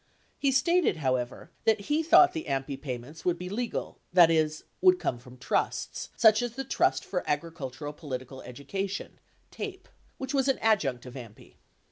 [0.39, 4.97] He stated, however, that he thought the AMPI payments would be legal, that is, would
[4.97, 9.19] come from trusts, such as the Trust for Agricul tural Political Education
[9.51, 9.87] (TAPE),
[10.17, 11.57] which was an adjunct of AMPI.